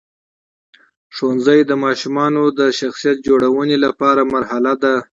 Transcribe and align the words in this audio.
ښوونځی 1.15 1.59
د 1.65 1.71
ماشومانو 1.83 2.43
د 2.59 2.61
شخصیت 2.79 3.17
جوړونې 3.27 3.75
لومړۍ 3.83 4.23
مرحله 4.35 4.73
ده. 4.83 4.95